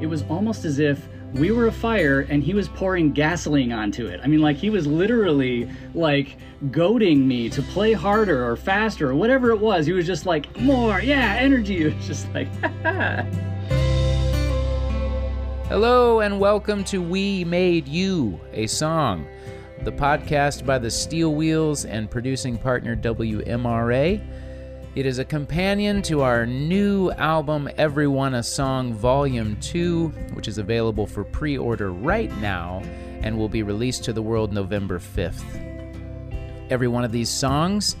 [0.00, 4.06] it was almost as if we were a fire and he was pouring gasoline onto
[4.06, 4.18] it.
[4.24, 6.38] I mean, like, he was literally like
[6.70, 9.84] goading me to play harder or faster or whatever it was.
[9.84, 11.84] He was just like, more, yeah, energy.
[11.90, 12.48] It was just like,
[15.68, 19.26] Hello, and welcome to We Made You, a song,
[19.84, 24.20] the podcast by the Steel Wheels and producing partner WMRA.
[24.96, 30.58] It is a companion to our new album, Everyone a Song Volume 2, which is
[30.58, 32.82] available for pre order right now
[33.22, 35.44] and will be released to the world November 5th.
[36.70, 37.94] Every one of these songs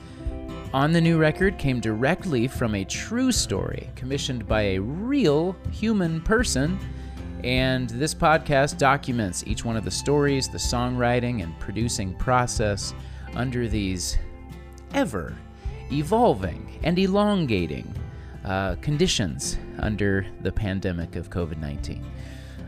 [0.74, 6.20] on the new record came directly from a true story commissioned by a real human
[6.22, 6.76] person.
[7.44, 12.94] And this podcast documents each one of the stories, the songwriting, and producing process
[13.36, 14.18] under these
[14.92, 15.36] ever
[15.92, 17.92] evolving and elongating
[18.44, 22.04] uh, conditions under the pandemic of COVID 19.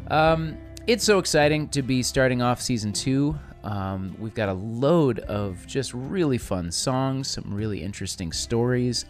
[0.09, 3.39] Um, it's so exciting to be starting off season two.
[3.65, 9.05] Um, we've got a load of just really fun songs, some really interesting stories,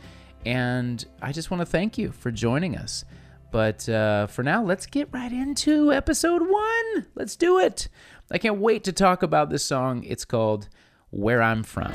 [0.44, 3.04] and I just want to thank you for joining us.
[3.50, 7.06] But uh, for now, let's get right into episode one.
[7.14, 7.88] Let's do it.
[8.30, 10.04] I can't wait to talk about this song.
[10.04, 10.68] It's called
[11.10, 11.92] Where I'm From.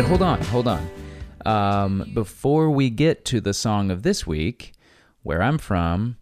[0.00, 0.90] But hold on, hold on.
[1.44, 4.72] Um, before we get to the song of this week,
[5.24, 6.16] where I'm from,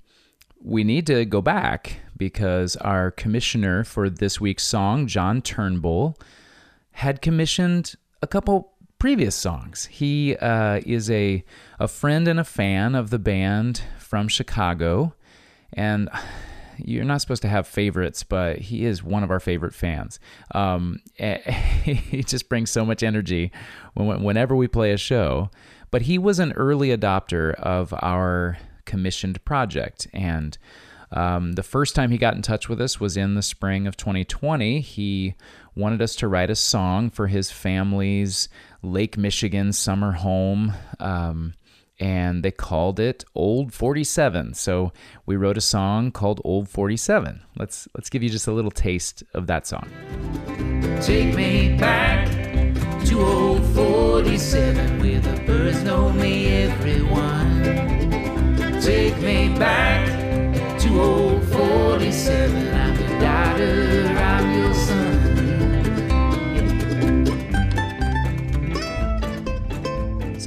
[0.61, 6.19] we need to go back because our commissioner for this week's song, John Turnbull,
[6.91, 9.87] had commissioned a couple previous songs.
[9.87, 11.45] He uh, is a
[11.79, 15.15] a friend and a fan of the band from Chicago,
[15.73, 16.09] and
[16.79, 20.21] you're not supposed to have favorites, but he is one of our favorite fans.
[20.53, 23.51] Um, he just brings so much energy
[23.95, 25.51] when, whenever we play a show.
[25.91, 30.59] But he was an early adopter of our commissioned project, and
[31.11, 33.97] um, the first time he got in touch with us was in the spring of
[33.97, 34.81] 2020.
[34.81, 35.35] He
[35.79, 38.49] wanted us to write a song for his family's
[38.83, 40.75] Lake Michigan summer home.
[40.99, 41.55] Um,
[42.01, 44.55] and they called it Old 47.
[44.55, 44.93] So
[45.25, 47.41] we wrote a song called Old 47.
[47.57, 49.89] Let's let's give you just a little taste of that song.
[51.01, 52.29] Take me back
[53.07, 57.63] to Old 47 where the birds know me everyone.
[58.81, 60.09] Take me back
[60.81, 62.75] to Old 47.
[62.75, 64.58] I'm your daughter, I'm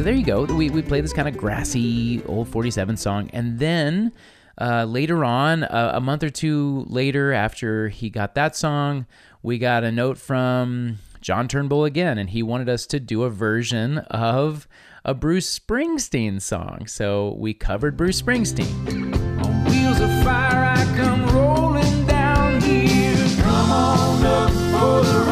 [0.02, 0.46] So there you go.
[0.46, 3.30] We, we play this kind of grassy old 47 song.
[3.34, 4.12] And then
[4.60, 9.06] uh, later on, a month or two later, after he got that song,
[9.44, 13.30] we got a note from John Turnbull again, and he wanted us to do a
[13.30, 14.68] version of
[15.06, 16.88] a Bruce Springsteen song.
[16.88, 19.14] So we covered Bruce Springsteen.
[20.24, 21.28] Fire, come.
[23.42, 25.31] Come on up for the rising.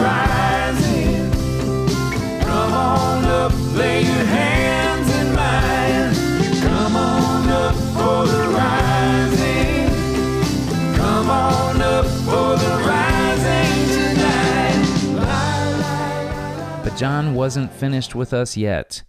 [16.99, 19.03] John wasn't finished with us yet.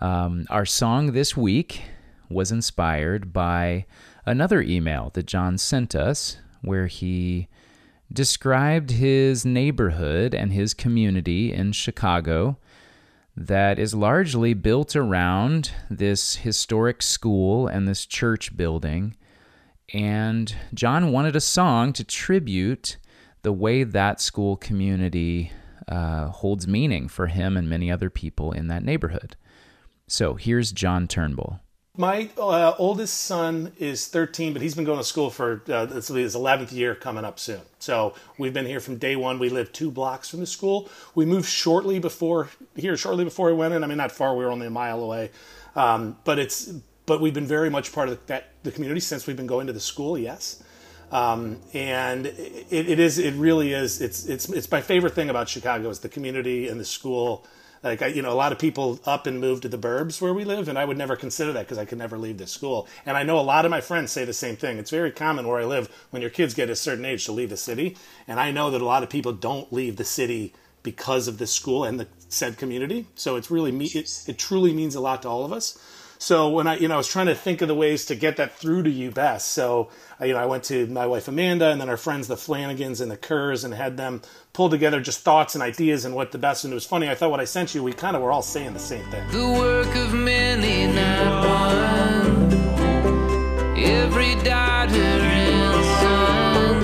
[0.00, 1.82] Um, our song this week
[2.30, 3.84] was inspired by
[4.24, 7.48] another email that John sent us where he
[8.10, 12.56] described his neighborhood and his community in Chicago
[13.36, 19.14] that is largely built around this historic school and this church building.
[19.92, 22.96] And John wanted a song to tribute
[23.42, 25.52] the way that school community
[25.88, 29.36] uh, holds meaning for him and many other people in that neighborhood.
[30.06, 31.60] So here's John Turnbull.
[31.98, 36.08] My uh, oldest son is 13, but he's been going to school for uh, this
[36.08, 37.62] his 11th year coming up soon.
[37.78, 39.38] So we've been here from day one.
[39.38, 40.90] We live two blocks from the school.
[41.14, 43.82] We moved shortly before here, shortly before we went in.
[43.82, 44.36] I mean, not far.
[44.36, 45.30] We were only a mile away,
[45.74, 46.70] um, but it's
[47.06, 49.72] but we've been very much part of that the community since we've been going to
[49.72, 50.18] the school.
[50.18, 50.62] Yes.
[51.12, 54.00] Um, and it, it is, it really is.
[54.00, 57.46] It's, it's, it's my favorite thing about Chicago is the community and the school
[57.86, 60.34] like I, you know, a lot of people up and move to the burbs where
[60.34, 62.88] we live, and I would never consider that because I could never leave the school.
[63.04, 64.78] And I know a lot of my friends say the same thing.
[64.78, 67.50] It's very common where I live when your kids get a certain age to leave
[67.50, 70.52] the city, and I know that a lot of people don't leave the city
[70.82, 73.06] because of the school and the said community.
[73.14, 73.72] So it's really.
[73.86, 75.78] It, it truly means a lot to all of us.
[76.18, 78.36] So when I, you know, I was trying to think of the ways to get
[78.38, 79.48] that through to you best.
[79.48, 79.90] So,
[80.20, 83.10] you know, I went to my wife Amanda and then our friends, the Flanagans and
[83.10, 84.22] the Kerrs, and had them
[84.52, 86.64] pull together just thoughts and ideas and what the best.
[86.64, 87.08] And it was funny.
[87.10, 89.28] I thought when I sent you, we kind of were all saying the same thing.
[89.30, 92.54] The work of many, not one.
[93.78, 96.82] Every daughter and son.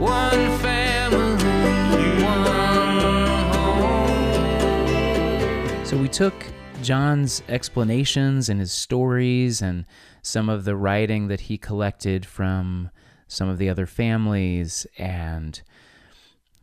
[0.00, 3.52] One family, one
[5.76, 5.86] home.
[5.86, 6.34] So we took
[6.84, 9.84] John's explanations and his stories and
[10.22, 12.90] some of the writing that he collected from
[13.26, 15.62] some of the other families and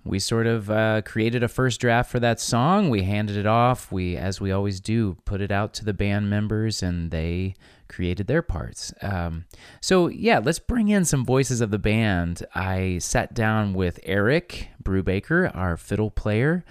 [0.04, 2.90] we sort of uh, created a first draft for that song.
[2.90, 3.92] We handed it off.
[3.92, 7.54] We, as we always do, put it out to the band members, and they
[7.88, 8.94] created their parts.
[9.02, 9.46] Um,
[9.80, 12.44] so yeah, let's bring in some voices of the band.
[12.56, 16.66] I sat down with Eric Brubaker, our fiddle player,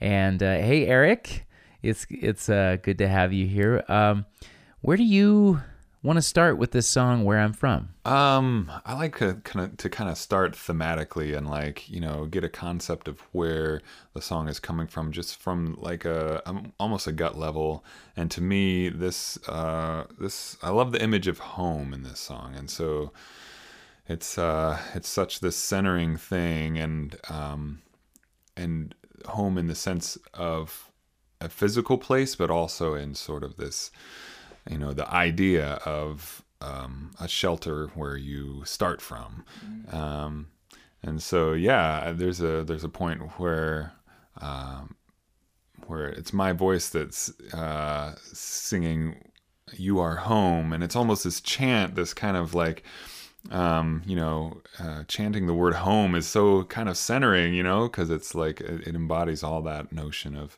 [0.00, 1.46] and uh, hey, Eric,
[1.82, 3.84] it's it's uh, good to have you here.
[3.88, 4.26] Um,
[4.80, 5.60] where do you
[6.02, 7.90] want to start with this song "Where I'm From"?
[8.04, 12.26] Um, I like to kind of to kind of start thematically and like you know
[12.26, 13.80] get a concept of where
[14.14, 17.84] the song is coming from, just from like a um, almost a gut level.
[18.16, 22.54] And to me, this uh, this I love the image of home in this song,
[22.54, 23.12] and so
[24.08, 27.82] it's uh, it's such this centering thing, and um,
[28.56, 28.94] and
[29.26, 30.91] home in the sense of
[31.44, 33.90] a physical place, but also in sort of this
[34.70, 39.44] you know the idea of um, a shelter where you start from.
[39.90, 40.48] Um,
[41.02, 43.92] and so yeah there's a there's a point where
[44.40, 44.94] um,
[45.86, 49.16] where it's my voice that's uh, singing
[49.74, 52.84] you are home and it's almost this chant this kind of like
[53.50, 57.88] um, you know, uh, chanting the word home is so kind of centering, you know,
[57.88, 60.56] because it's like it, it embodies all that notion of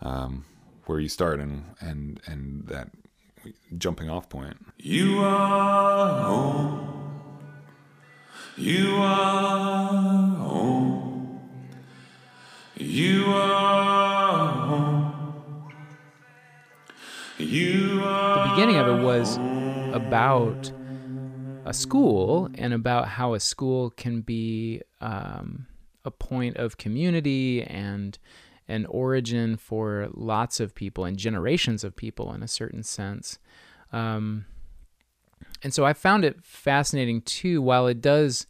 [0.00, 0.44] um,
[0.86, 2.90] where you start and and and that
[3.76, 4.56] jumping off point.
[4.78, 6.88] You are home.
[8.56, 9.86] You are
[10.36, 11.40] home.
[12.76, 15.72] You are home.
[17.38, 18.48] You are.
[18.48, 19.36] the beginning of it was
[19.92, 20.72] about
[21.64, 25.66] a school and about how a school can be um,
[26.04, 28.18] a point of community and
[28.68, 33.38] an origin for lots of people and generations of people in a certain sense.
[33.92, 34.44] Um,
[35.62, 38.46] and so I found it fascinating too, while it does.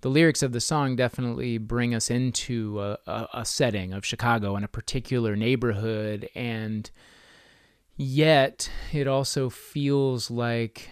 [0.00, 4.54] The lyrics of the song definitely bring us into a, a, a setting of Chicago
[4.54, 6.88] and a particular neighborhood, and
[7.96, 10.90] yet it also feels like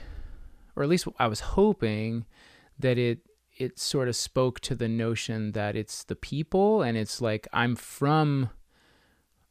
[0.76, 2.26] or at least I was hoping
[2.78, 3.20] that it
[3.56, 7.74] it sort of spoke to the notion that it's the people and it's like I'm
[7.74, 8.50] from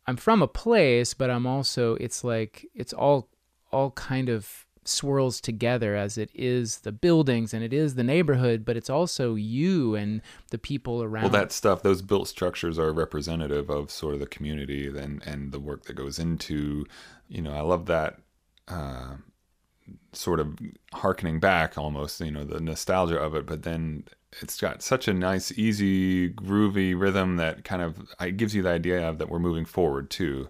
[0.05, 3.29] I'm from a place but I'm also it's like it's all
[3.71, 8.63] all kind of swirls together as it is the buildings and it is the neighborhood
[8.63, 10.21] but it's also you and
[10.51, 14.27] the people around Well, that stuff, those built structures are representative of sort of the
[14.27, 16.85] community and and the work that goes into.
[17.27, 18.19] You know, I love that.
[18.67, 19.15] Uh,
[20.13, 20.57] sort of
[20.93, 24.03] harkening back almost you know the nostalgia of it but then
[24.41, 28.69] it's got such a nice easy groovy rhythm that kind of it gives you the
[28.69, 30.45] idea of that we're moving forward too.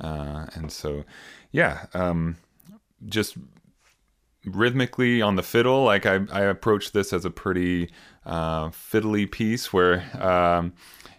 [0.00, 1.04] Uh, and so
[1.50, 2.36] yeah um,
[3.06, 3.36] just
[4.44, 7.90] rhythmically on the fiddle like i, I approach this as a pretty
[8.26, 10.74] uh, fiddly piece where um,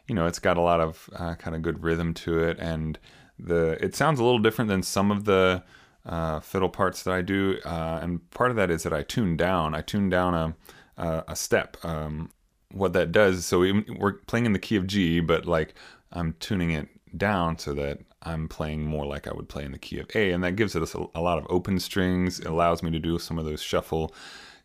[0.08, 2.58] you know it's got a lot of uh, kind of good rhythm to it.
[2.60, 3.00] And
[3.40, 5.64] the it sounds a little different than some of the
[6.06, 9.38] uh, fiddle parts that I do, uh, and part of that is that I tune
[9.38, 9.74] down.
[9.74, 10.56] I tune down a
[10.98, 11.78] a, a step.
[11.84, 12.30] Um,
[12.72, 15.76] what that does, so we, we're playing in the key of G, but like
[16.12, 19.78] I'm tuning it down so that I'm playing more like I would play in the
[19.78, 22.40] key of A, and that gives us a, a lot of open strings.
[22.40, 24.14] It allows me to do some of those shuffle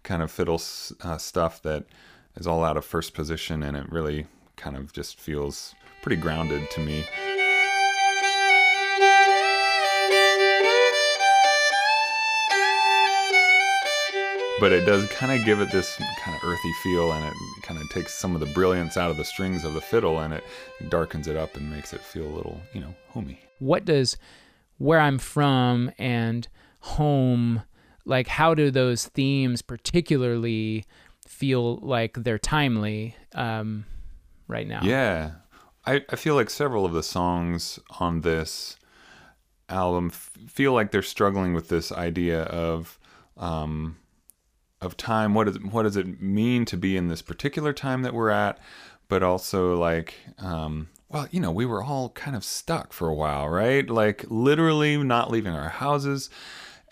[0.02, 0.60] kind of fiddle
[1.02, 1.84] uh, stuff that
[2.36, 6.68] is all out of first position, and it really kind of just feels pretty grounded
[6.70, 7.04] to me.
[14.60, 17.80] But it does kind of give it this kind of earthy feel and it kind
[17.80, 20.44] of takes some of the brilliance out of the strings of the fiddle and it
[20.90, 23.40] darkens it up and makes it feel a little you know homey.
[23.58, 24.16] What does
[24.78, 26.46] where I'm from and
[26.80, 27.62] home
[28.04, 30.84] like how do those themes particularly
[31.26, 33.84] feel like they're timely um,
[34.48, 34.80] right now?
[34.82, 35.32] Yeah.
[35.86, 38.76] I, I feel like several of the songs on this
[39.68, 42.98] album f- feel like they're struggling with this idea of
[43.38, 43.96] um,
[44.80, 48.14] of time what is what does it mean to be in this particular time that
[48.14, 48.58] we're at
[49.08, 53.14] but also like um, well, you know, we were all kind of stuck for a
[53.14, 53.90] while, right?
[53.90, 56.30] Like literally not leaving our houses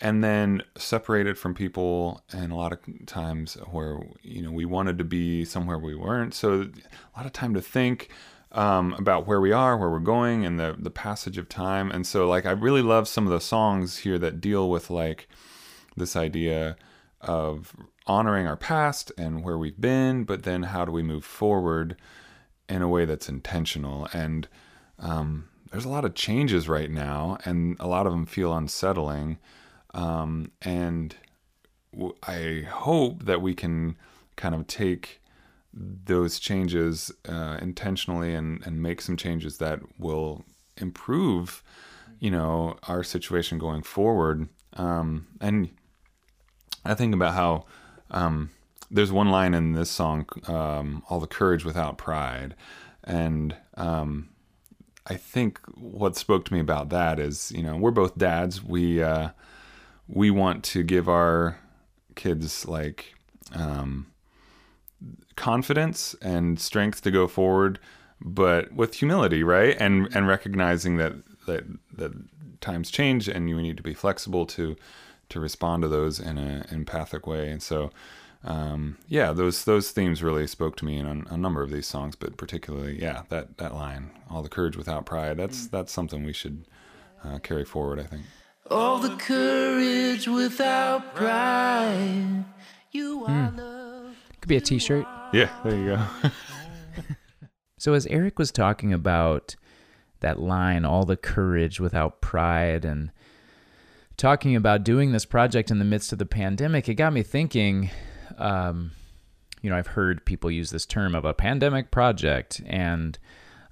[0.01, 4.97] and then separated from people and a lot of times where you know we wanted
[4.97, 8.09] to be somewhere we weren't so a lot of time to think
[8.53, 12.07] um, about where we are where we're going and the the passage of time and
[12.07, 15.27] so like i really love some of the songs here that deal with like
[15.97, 16.77] this idea
[17.21, 17.75] of
[18.07, 21.95] honoring our past and where we've been but then how do we move forward
[22.67, 24.47] in a way that's intentional and
[24.99, 29.37] um, there's a lot of changes right now and a lot of them feel unsettling
[29.93, 31.15] um, and
[31.93, 33.97] w- I hope that we can
[34.35, 35.21] kind of take
[35.73, 40.43] those changes uh, intentionally and, and make some changes that will
[40.77, 41.63] improve,
[42.19, 44.47] you know, our situation going forward.
[44.73, 45.69] Um, and
[46.89, 47.65] I think about how
[48.11, 48.49] um,
[48.89, 52.55] there's one line in this song, um, "All the courage without pride,"
[53.03, 54.29] and um,
[55.05, 58.63] I think what spoke to me about that is, you know, we're both dads.
[58.63, 59.29] We uh,
[60.07, 61.59] we want to give our
[62.15, 63.13] kids like
[63.53, 64.07] um,
[65.35, 67.79] confidence and strength to go forward,
[68.19, 69.75] but with humility, right?
[69.79, 71.13] And and recognizing that
[71.45, 72.13] that that
[72.61, 74.75] times change and you need to be flexible to
[75.29, 77.49] to respond to those in an empathic way.
[77.49, 77.91] And so,
[78.43, 81.87] um, yeah, those those themes really spoke to me in a, a, number of these
[81.87, 86.23] songs, but particularly, yeah, that that line, "All the courage without pride." That's that's something
[86.23, 86.65] we should
[87.23, 87.99] uh, carry forward.
[87.99, 88.23] I think.
[88.71, 92.45] All the courage without pride.
[92.91, 94.15] You are love.
[94.41, 95.05] Could be a T-shirt.
[95.33, 96.29] Yeah, there you go.
[97.79, 99.55] So, as Eric was talking about
[100.19, 103.09] that line, all the courage without pride, and
[104.19, 107.89] talking about doing this project in the midst of the pandemic, it got me thinking.
[108.37, 108.91] Um,
[109.61, 113.17] you know, I've heard people use this term of a pandemic project, and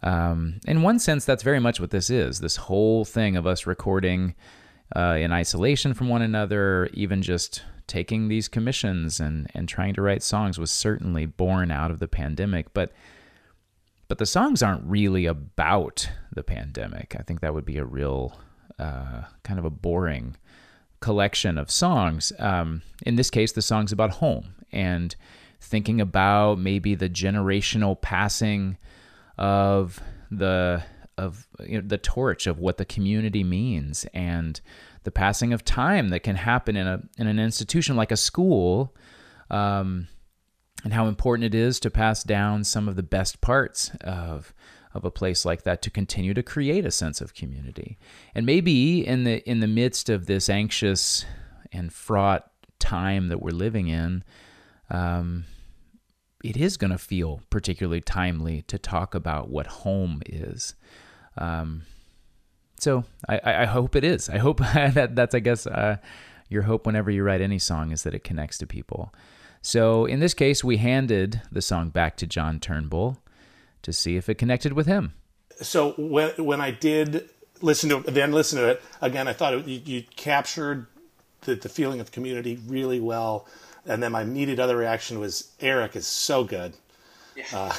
[0.01, 2.39] um, in one sense, that's very much what this is.
[2.39, 4.35] This whole thing of us recording
[4.95, 10.01] uh, in isolation from one another, even just taking these commissions and, and trying to
[10.01, 12.73] write songs was certainly born out of the pandemic.
[12.73, 12.91] But
[14.07, 17.15] but the songs aren't really about the pandemic.
[17.19, 18.39] I think that would be a real
[18.79, 20.35] uh, kind of a boring
[20.99, 22.31] collection of songs.
[22.39, 25.15] Um, in this case, the song's about home and
[25.59, 28.77] thinking about maybe the generational passing
[29.37, 29.99] of
[30.31, 30.83] the
[31.17, 34.61] of you know, the torch of what the community means and
[35.03, 38.93] the passing of time that can happen in a in an institution like a school,
[39.49, 40.07] um,
[40.83, 44.53] and how important it is to pass down some of the best parts of
[44.97, 47.97] of a place like that to continue to create a sense of community.
[48.35, 51.25] And maybe in the in the midst of this anxious
[51.71, 54.23] and fraught time that we're living in,
[54.89, 55.45] um,
[56.43, 60.75] it is going to feel particularly timely to talk about what home is.
[61.37, 61.83] Um,
[62.79, 64.29] so I, I hope it is.
[64.29, 65.97] I hope that that's I guess uh,
[66.49, 69.13] your hope whenever you write any song is that it connects to people.
[69.61, 73.17] So in this case, we handed the song back to John Turnbull
[73.87, 75.13] to see if it connected with him.
[75.61, 77.29] So when when I did
[77.61, 80.87] listen to it, then listen to it again, I thought it, you, you captured
[81.45, 83.47] the, the feeling of community really well.
[83.85, 86.73] And then my immediate other reaction was Eric is so good.
[87.37, 87.45] Yeah.
[87.53, 87.73] Uh,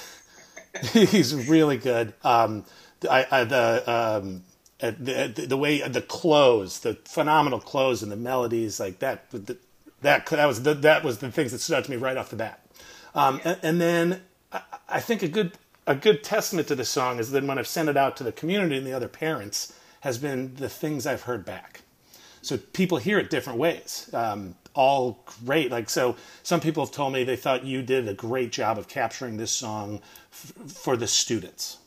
[0.92, 2.14] he's really good.
[2.24, 2.64] Um,
[3.08, 4.44] I, I, the um,
[4.78, 9.30] the, the way the close, the phenomenal close, and the melodies like that.
[9.30, 9.58] The,
[10.00, 12.30] that that was the, that was the things that stood out to me right off
[12.30, 12.64] the bat.
[13.14, 14.22] Um, and, and, then
[14.52, 15.52] I, I, think a good
[15.88, 18.30] a good testament to the song is that when I've sent it out to the
[18.30, 21.80] community and the other parents has been the things I've heard back.
[22.42, 24.10] So people hear it different ways.
[24.12, 25.70] Um, all great.
[25.70, 28.86] Like so, some people have told me they thought you did a great job of
[28.86, 31.78] capturing this song f- for the students.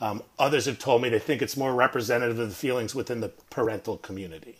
[0.00, 3.30] Um, others have told me they think it's more representative of the feelings within the
[3.50, 4.56] parental community.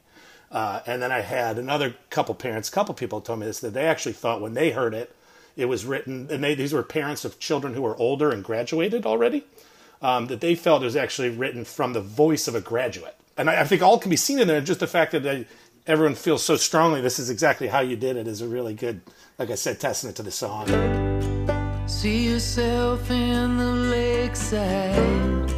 [0.51, 3.87] Uh, and then I had another couple parents, couple people told me this that they
[3.87, 5.15] actually thought when they heard it,
[5.59, 9.05] it was written, and they, these were parents of children who were older and graduated
[9.05, 9.45] already,
[10.01, 13.17] um, that they felt it was actually written from the voice of a graduate.
[13.37, 14.61] And I, I think all can be seen in there.
[14.61, 15.47] Just the fact that they,
[15.85, 19.01] everyone feels so strongly this is exactly how you did it is a really good,
[19.37, 20.69] like I said, testament to the song.
[21.89, 25.51] See yourself in the lakeside.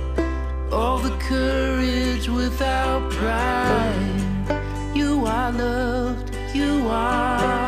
[0.72, 4.96] All the courage without pride.
[4.96, 6.34] You are loved.
[6.54, 7.59] You are.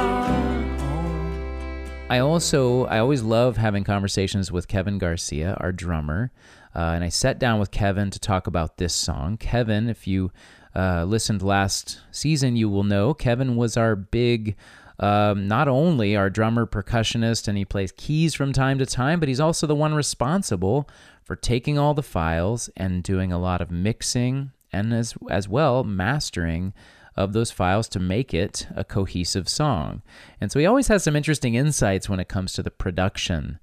[2.12, 6.30] I also I always love having conversations with Kevin Garcia, our drummer,
[6.76, 9.38] uh, and I sat down with Kevin to talk about this song.
[9.38, 10.30] Kevin, if you
[10.76, 14.56] uh, listened last season, you will know Kevin was our big
[15.00, 19.30] um, not only our drummer, percussionist, and he plays keys from time to time, but
[19.30, 20.86] he's also the one responsible
[21.22, 25.82] for taking all the files and doing a lot of mixing and as as well
[25.82, 26.74] mastering
[27.16, 30.02] of those files to make it a cohesive song.
[30.40, 33.58] And so he always has some interesting insights when it comes to the production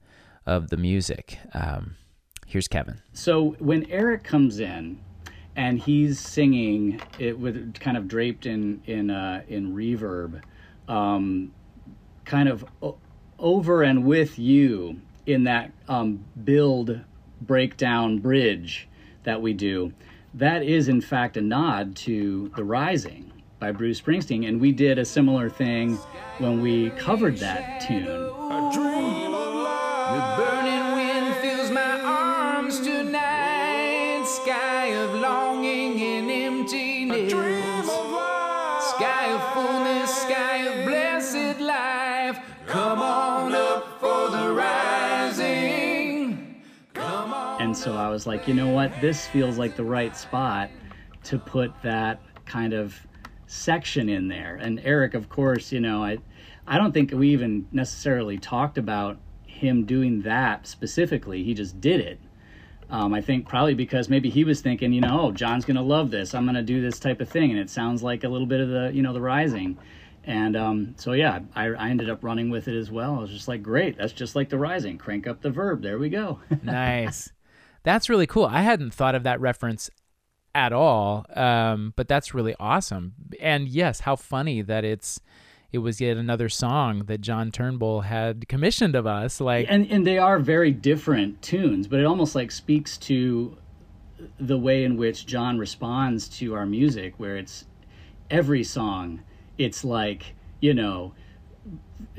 [0.46, 1.39] of the music.
[1.53, 1.96] Um,
[2.46, 3.01] here's Kevin.
[3.13, 5.00] So when Eric comes in
[5.56, 10.41] and he's singing it with kind of draped in in uh, in reverb,
[10.88, 11.51] um,
[12.25, 12.65] kind of
[13.38, 17.00] over and with you in that um, build
[17.41, 18.88] breakdown bridge
[19.24, 19.94] that we do,
[20.34, 24.98] that is in fact a nod to The Rising by Bruce Springsteen, and we did
[24.98, 25.98] a similar thing
[26.38, 28.06] when we covered that tune.
[28.06, 28.34] The
[30.38, 34.24] burning wind fills my arms tonight.
[34.25, 37.32] Sky of longing and emptiness.
[38.92, 42.39] Sky of fullness, sky of blessed life.
[42.66, 45.84] Come on up for the rising.
[46.94, 47.62] Come on.
[47.62, 48.94] And so I was like, you know what?
[49.01, 50.70] This feels like the right spot
[51.25, 52.96] to put that kind of
[53.50, 54.56] section in there.
[54.56, 56.20] And Eric, of course, you know, I
[56.68, 61.44] I don't think we even necessarily talked about him doing that specifically.
[61.44, 62.20] He just did it.
[62.91, 66.12] Um, I think probably because maybe he was thinking, you know, oh, John's gonna love
[66.12, 66.36] this.
[66.36, 68.70] I'm gonna do this type of thing, and it sounds like a little bit of
[68.70, 69.77] the, you know, the rising.
[70.25, 73.15] And um, so yeah, I, I ended up running with it as well.
[73.15, 75.00] I was just like, great, that's just like the rising.
[75.00, 75.82] Crank up the verb.
[75.82, 76.39] There we go.
[76.63, 77.32] nice.
[77.82, 78.46] That's really cool.
[78.46, 79.89] I hadn't thought of that reference
[80.60, 83.13] at all, um, but that's really awesome.
[83.39, 85.22] And yes, how funny that it's
[85.72, 89.39] it was yet another song that John Turnbull had commissioned of us.
[89.39, 93.58] Like, and and they are very different tunes, but it almost like speaks to
[94.38, 97.66] the way in which John responds to our music, where it's
[98.30, 99.22] every song,
[99.58, 101.13] it's like you know,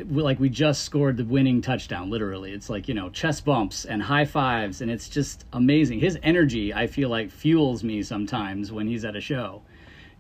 [0.09, 2.11] like we just scored the winning touchdown.
[2.11, 6.01] Literally, it's like you know chest bumps and high fives, and it's just amazing.
[6.01, 9.63] His energy, I feel like, fuels me sometimes when he's at a show,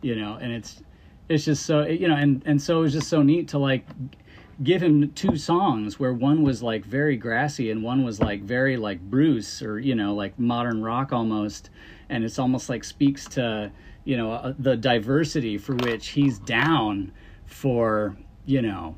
[0.02, 0.83] you know, and it's
[1.31, 3.87] it's just so you know and and so it was just so neat to like
[4.63, 8.76] give him two songs where one was like very grassy and one was like very
[8.76, 11.71] like Bruce or you know like modern rock almost
[12.08, 13.71] and it's almost like speaks to
[14.04, 17.13] you know uh, the diversity for which he's down
[17.47, 18.97] for you know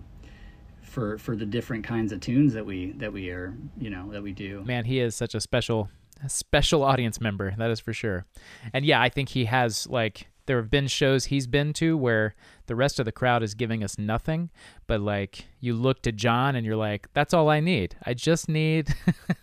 [0.93, 4.23] for for the different kinds of tunes that we that we are you know that
[4.23, 5.89] we do man, he is such a special
[6.25, 7.55] a special audience member.
[7.57, 8.27] That is for sure.
[8.73, 12.35] And yeah, I think he has like there have been shows he's been to where
[12.67, 14.51] the rest of the crowd is giving us nothing,
[14.87, 17.97] but like you look to John and you're like, that's all I need.
[18.05, 18.95] I just need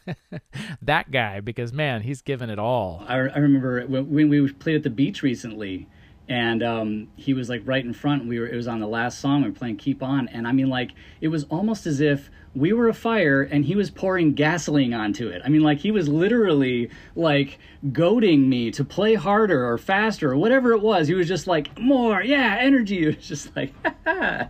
[0.81, 3.03] that guy because man, he's given it all.
[3.07, 5.87] I, I remember when, when we played at the beach recently,
[6.29, 8.27] and um, he was like right in front.
[8.27, 9.41] We were it was on the last song.
[9.41, 12.71] We were playing "Keep On," and I mean, like it was almost as if we
[12.71, 15.41] were a fire and he was pouring gasoline onto it.
[15.43, 17.59] I mean, like he was literally like
[17.91, 21.07] goading me to play harder or faster or whatever it was.
[21.07, 22.99] He was just like more, yeah, energy.
[23.09, 23.73] It was just like.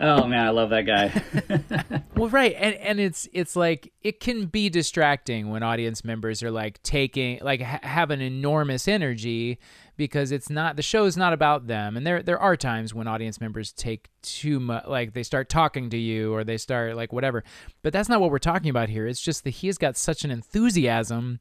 [0.00, 2.02] Oh man, I love that guy.
[2.20, 6.50] Well, right, and and it's it's like it can be distracting when audience members are
[6.50, 9.58] like taking like ha- have an enormous energy
[9.96, 13.06] because it's not the show is not about them, and there there are times when
[13.06, 17.10] audience members take too much, like they start talking to you or they start like
[17.10, 17.42] whatever,
[17.80, 19.06] but that's not what we're talking about here.
[19.06, 21.40] It's just that he has got such an enthusiasm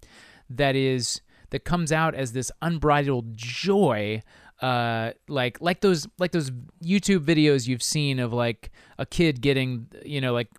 [0.50, 1.19] that is
[1.50, 4.24] that comes out as this unbridled joy
[4.62, 6.52] uh like like those like those
[6.84, 10.50] YouTube videos you've seen of like a kid getting you know like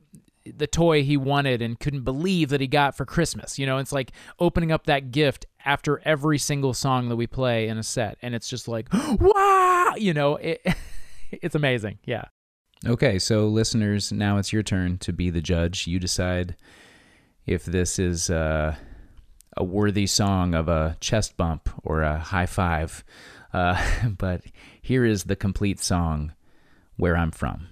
[0.45, 3.59] the toy he wanted and couldn't believe that he got for Christmas.
[3.59, 7.69] You know, it's like opening up that gift after every single song that we play
[7.69, 8.89] in a set and it's just like
[9.21, 10.63] wow, you know, it
[11.31, 11.99] it's amazing.
[12.05, 12.25] Yeah.
[12.87, 15.87] Okay, so listeners, now it's your turn to be the judge.
[15.87, 16.57] You decide
[17.47, 18.75] if this is uh,
[19.57, 23.05] a worthy song of a chest bump or a high five.
[23.53, 23.83] Uh,
[24.19, 24.43] but
[24.81, 26.33] here is the complete song,
[26.97, 27.69] Where I'm From.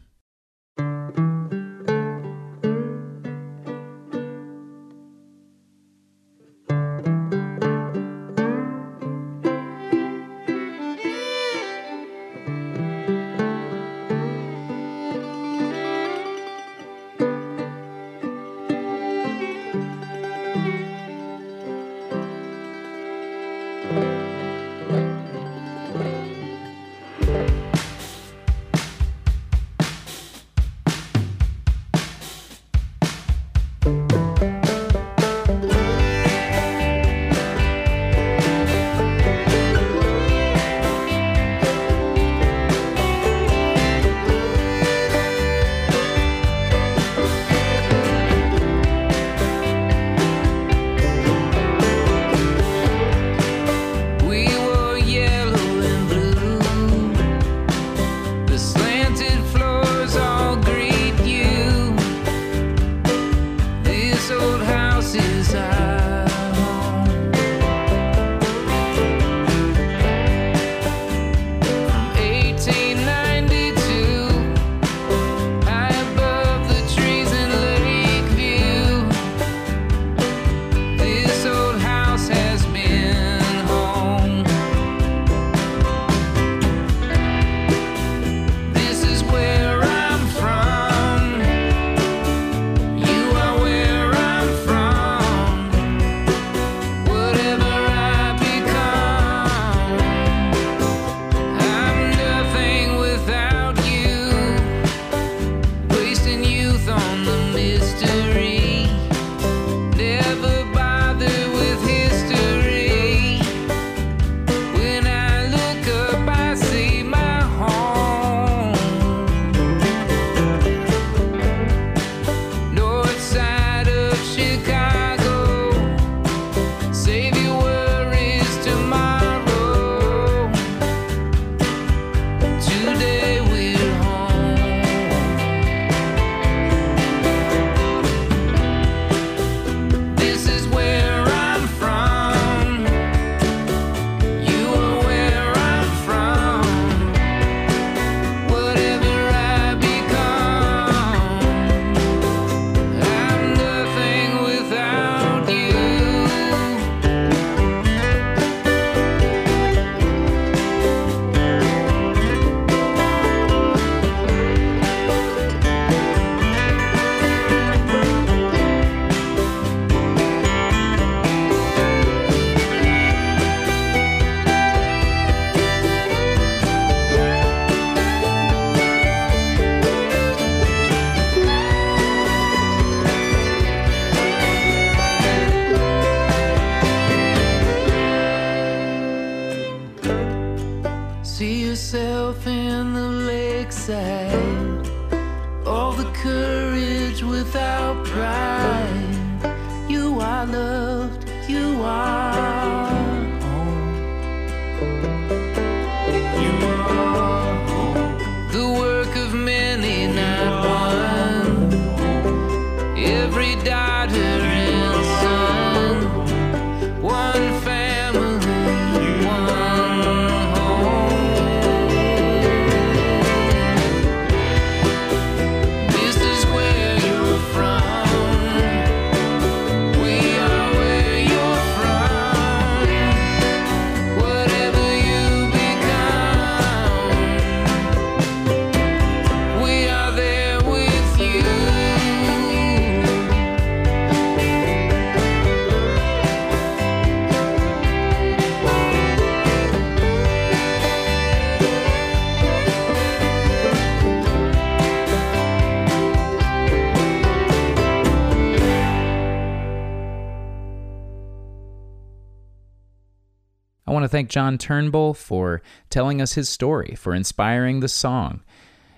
[264.09, 268.43] To thank John Turnbull for telling us his story, for inspiring the song,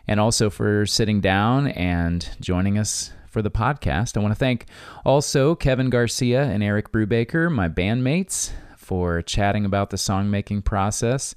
[0.07, 4.17] and also for sitting down and joining us for the podcast.
[4.17, 4.67] I want to thank
[5.05, 11.35] also Kevin Garcia and Eric Brubaker, my bandmates, for chatting about the song-making process.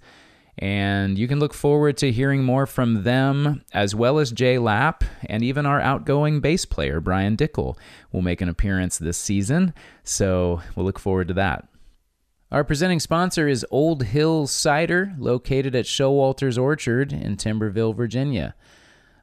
[0.59, 5.03] And you can look forward to hearing more from them, as well as Jay Lapp,
[5.25, 7.75] and even our outgoing bass player, Brian Dickel,
[8.11, 9.73] will make an appearance this season.
[10.03, 11.67] So we'll look forward to that.
[12.53, 18.53] Our presenting sponsor is Old Hill Cider, located at Showalter's Orchard in Timberville, Virginia.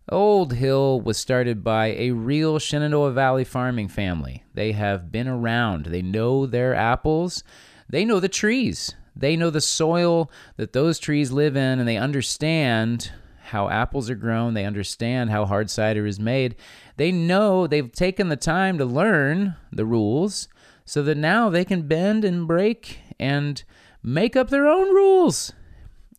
[0.08, 4.42] Old Hill was started by a real Shenandoah Valley farming family.
[4.54, 7.44] They have been around, they know their apples,
[7.88, 11.98] they know the trees, they know the soil that those trees live in, and they
[11.98, 13.12] understand
[13.50, 16.56] how apples are grown, they understand how hard cider is made.
[16.96, 20.48] They know they've taken the time to learn the rules
[20.84, 23.62] so that now they can bend and break and
[24.02, 25.52] make up their own rules.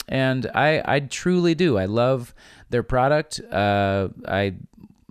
[0.08, 1.78] And I, I truly do.
[1.78, 2.34] I love
[2.70, 3.40] their product.
[3.52, 4.54] Uh, I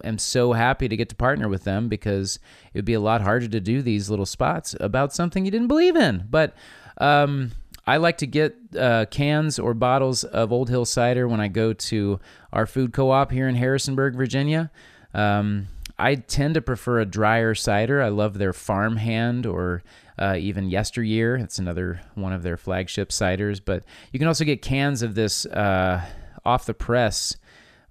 [0.05, 2.38] am so happy to get to partner with them because
[2.72, 5.68] it would be a lot harder to do these little spots about something you didn't
[5.68, 6.26] believe in.
[6.31, 6.55] But
[6.98, 7.53] um,
[7.87, 11.72] I like to get uh, cans or bottles of Old Hill cider when I go
[11.72, 12.20] to
[12.53, 14.70] our food co op here in Harrisonburg, Virginia.
[15.12, 18.00] Um, I tend to prefer a drier cider.
[18.00, 19.83] I love their farmhand or
[20.20, 21.37] uh, even yesteryear.
[21.37, 23.61] It's another one of their flagship ciders.
[23.64, 26.04] But you can also get cans of this uh,
[26.44, 27.37] off the press,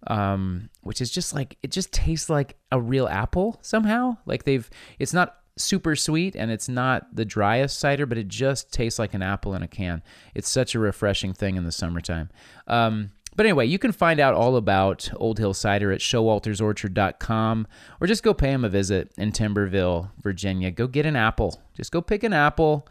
[0.08, 4.18] um, which is just like it just tastes like a real apple somehow.
[4.26, 8.72] Like they've, it's not super sweet and it's not the driest cider, but it just
[8.72, 10.02] tastes like an apple in a can.
[10.34, 12.30] It's such a refreshing thing in the summertime.
[12.68, 17.68] Um, but anyway, you can find out all about Old Hill Cider at showaltersorchard.com
[18.02, 20.72] or just go pay them a visit in Timberville, Virginia.
[20.72, 21.62] Go get an apple.
[21.74, 22.86] Just go pick an apple,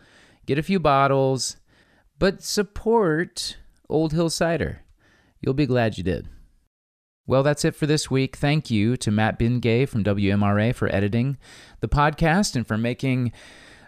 [0.47, 1.59] get a few bottles,
[2.19, 3.59] but support
[3.91, 4.81] Old Hill Cider.
[5.43, 6.29] You'll be glad you did.
[7.27, 8.35] Well, that's it for this week.
[8.35, 11.37] Thank you to Matt Bingay from WMRA for editing
[11.81, 13.33] the podcast and for making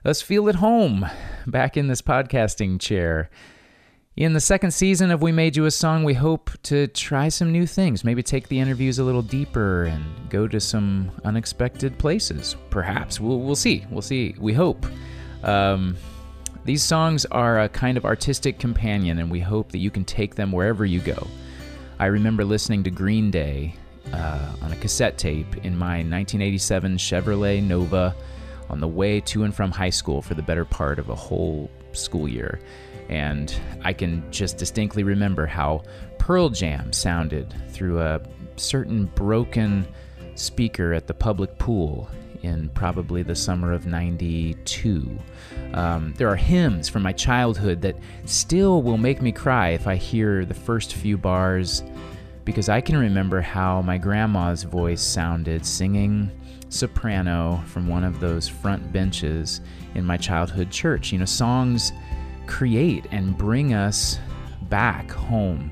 [0.05, 1.07] us feel at home
[1.47, 3.31] back in this podcasting chair.
[4.17, 7.53] In the second season of We Made You a Song, we hope to try some
[7.53, 8.03] new things.
[8.03, 12.57] Maybe take the interviews a little deeper and go to some unexpected places.
[12.71, 13.21] Perhaps.
[13.21, 13.87] We'll, we'll see.
[13.89, 14.35] We'll see.
[14.41, 14.85] We hope.
[15.45, 15.97] Um,
[16.65, 20.35] these songs are a kind of artistic companion, and we hope that you can take
[20.35, 21.29] them wherever you go.
[22.01, 23.77] I remember listening to Green Day
[24.13, 28.17] uh, on a cassette tape in my 1987 Chevrolet Nova
[28.71, 31.71] on the way to and from high school for the better part of a whole
[31.93, 32.59] school year.
[33.11, 35.83] And I can just distinctly remember how
[36.19, 38.21] Pearl Jam sounded through a
[38.55, 39.87] certain broken
[40.37, 42.09] speaker at the public pool
[42.43, 45.11] in probably the summer of 92.
[45.75, 47.97] Um, there are hymns from my childhood that
[48.27, 51.83] still will make me cry if I hear the first few bars
[52.45, 56.31] because I can remember how my grandma's voice sounded singing
[56.69, 59.61] soprano from one of those front benches
[59.97, 61.13] in my childhood church.
[61.13, 61.93] You know, songs
[62.51, 64.19] create and bring us
[64.63, 65.71] back home.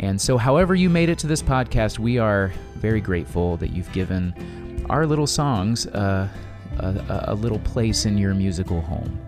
[0.00, 3.92] And so, however, you made it to this podcast, we are very grateful that you've
[3.92, 6.30] given our little songs a,
[7.26, 9.20] a little place in your musical home.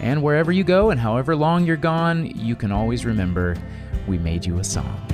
[0.00, 3.56] And wherever you go and however long you're gone, you can always remember
[4.06, 5.05] we made you a song.